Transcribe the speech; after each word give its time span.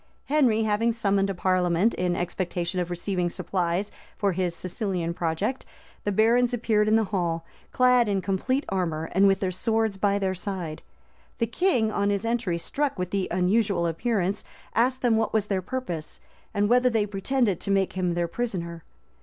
Henry 0.25 0.63
having 0.63 0.91
summoned 0.91 1.29
a 1.29 1.35
parliament, 1.35 1.93
in 1.93 2.15
expectation 2.15 2.79
of 2.79 2.89
receiving 2.89 3.29
supplies 3.29 3.91
for 4.17 4.31
his 4.31 4.55
Sicilian 4.55 5.13
project, 5.13 5.63
the 6.05 6.11
barons 6.11 6.55
appeared 6.55 6.87
in 6.87 6.95
the 6.95 7.03
hall, 7.13 7.45
clad 7.71 8.07
in 8.07 8.19
complete 8.19 8.65
armor, 8.69 9.09
and 9.11 9.27
with 9.27 9.41
their 9.41 9.51
swords 9.51 9.97
by 9.97 10.17
their 10.17 10.33
side: 10.33 10.81
the 11.37 11.45
king, 11.45 11.91
on 11.91 12.09
his 12.09 12.25
entry, 12.25 12.57
struck 12.57 12.97
with 12.97 13.11
the 13.11 13.27
unusual 13.29 13.85
appearance, 13.85 14.43
asked 14.73 15.03
them 15.03 15.17
what 15.17 15.33
was 15.33 15.45
their 15.45 15.61
purpose, 15.61 16.19
and 16.51 16.67
whether 16.67 16.89
they 16.89 17.05
pretended 17.05 17.59
to 17.59 17.69
make 17.69 17.93
him 17.93 18.15
their 18.15 18.27
prisoner. 18.27 18.83